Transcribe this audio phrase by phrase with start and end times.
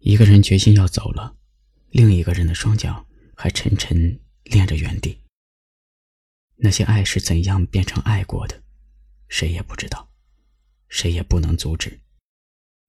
[0.00, 1.36] 一个人决心要走了，
[1.90, 3.06] 另一个人的双脚
[3.36, 5.18] 还沉沉恋着原地。
[6.56, 8.62] 那些爱是怎样变成爱过的，
[9.28, 10.10] 谁也不知道，
[10.88, 12.00] 谁也不能阻止。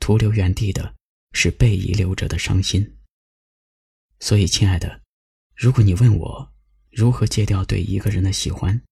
[0.00, 0.94] 徒留原地的
[1.32, 2.96] 是被遗留者的伤心。
[4.20, 5.02] 所以，亲爱的，
[5.54, 6.52] 如果你问我
[6.90, 8.82] 如何戒掉对一个人的喜欢，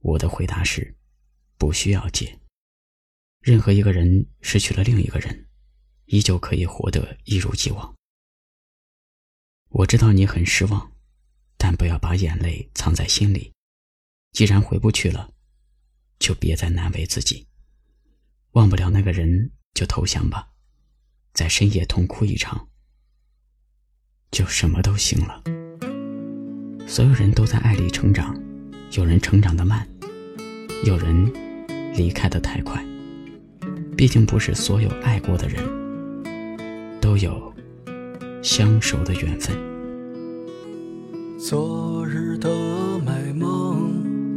[0.00, 0.94] 我的回答是：
[1.56, 2.38] 不需要戒。
[3.40, 5.46] 任何一个人失去了另一个人。
[6.10, 7.94] 依旧可以活得一如既往。
[9.68, 10.92] 我知道你很失望，
[11.56, 13.52] 但不要把眼泪藏在心里。
[14.32, 15.30] 既然回不去了，
[16.18, 17.46] 就别再难为自己。
[18.52, 20.48] 忘不了那个人，就投降吧，
[21.32, 22.68] 在深夜痛哭一场，
[24.32, 25.44] 就什么都行了。
[26.88, 28.36] 所有人都在爱里成长，
[28.92, 29.88] 有人成长的慢，
[30.84, 31.32] 有人
[31.94, 32.84] 离开的太快。
[33.96, 35.79] 毕竟不是所有爱过的人。
[37.10, 37.52] 都有
[38.40, 39.56] 相守的缘分。
[41.36, 42.48] 昨日的
[43.04, 44.36] 美梦，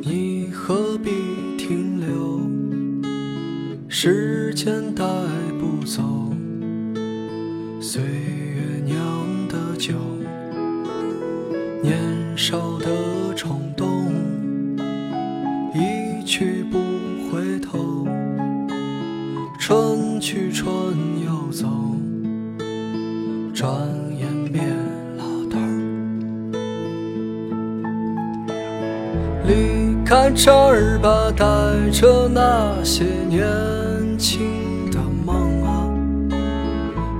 [0.00, 1.10] 你何必
[1.58, 2.40] 停留？
[3.88, 5.04] 时间带
[5.58, 6.32] 不走
[7.80, 9.94] 岁月酿的酒，
[11.82, 11.98] 年
[12.36, 14.14] 少的冲动，
[15.74, 16.78] 一去不
[23.62, 23.70] 转
[24.18, 24.66] 眼变
[25.16, 25.56] 老头。
[29.46, 31.44] 离开这儿吧，带
[31.92, 33.46] 着那些年
[34.18, 35.86] 轻的梦啊，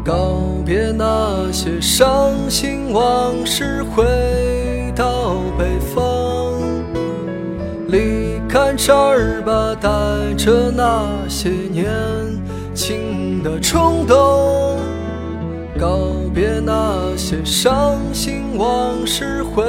[0.05, 4.03] 告别那些伤心往事，回
[4.97, 6.59] 到北方。
[7.87, 9.89] 离开这儿吧，带
[10.35, 11.87] 着那些年。
[12.75, 14.17] 轻的冲动，
[15.79, 15.99] 告
[16.35, 19.63] 别那些伤心往事，回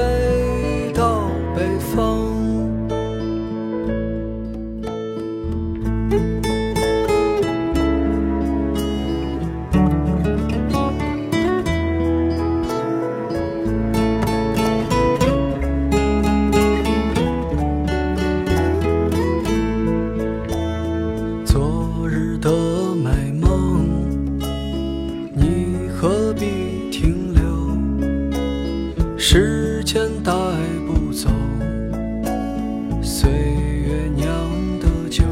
[29.26, 30.34] 时间带
[30.86, 31.30] 不走
[33.02, 34.28] 岁月酿
[34.82, 35.24] 的酒，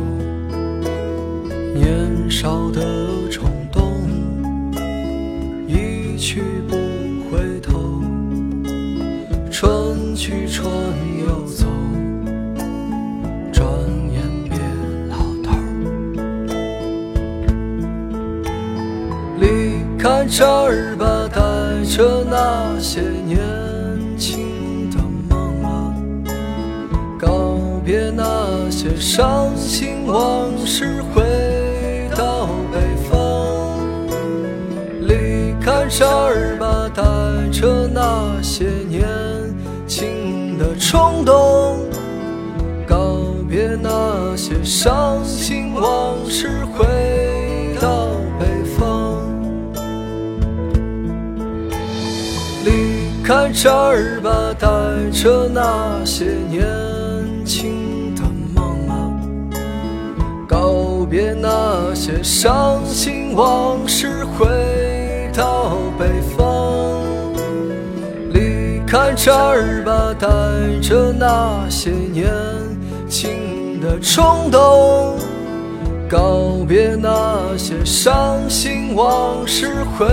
[1.75, 2.81] 年少的
[3.29, 4.07] 冲动
[5.67, 6.77] 一去不
[7.29, 8.01] 回头，
[9.51, 10.73] 春去春
[11.27, 11.67] 又走，
[13.51, 13.69] 转
[14.13, 14.61] 眼变
[15.09, 15.51] 老头。
[19.37, 23.37] 离开这儿吧，带着那些年。
[24.21, 25.95] 情的梦啊，
[27.19, 32.77] 告别那些伤心往事，回到北
[33.09, 33.79] 方。
[35.07, 37.01] 离开这儿吧，带
[37.51, 39.09] 着那些年
[39.87, 41.79] 轻的冲动。
[42.87, 43.17] 告
[43.49, 46.85] 别那些伤心往事，回
[53.31, 54.67] 开这儿吧，带
[55.13, 56.67] 着那些年。
[57.45, 59.07] 轻的梦啊，
[60.45, 66.05] 告别那些伤心往事，回到北
[66.35, 67.01] 方。
[68.33, 70.27] 离开这儿吧，带
[70.81, 72.29] 着那些年
[73.07, 75.17] 轻的冲动，
[76.09, 80.05] 告别那些伤心往事，回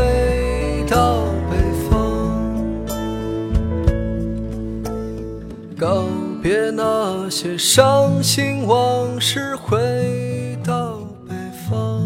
[5.79, 6.05] 告。
[6.43, 11.35] 别那些伤心往事，回到北
[11.69, 12.03] 方。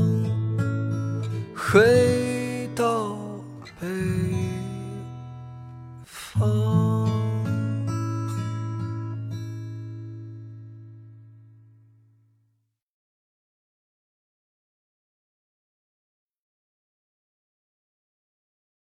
[1.54, 2.21] 回。